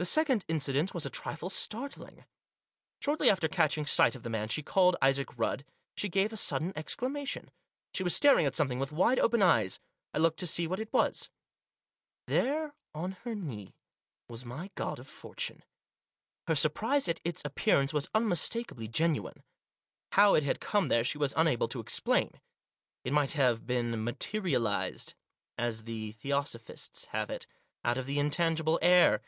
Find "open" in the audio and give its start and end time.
9.20-9.42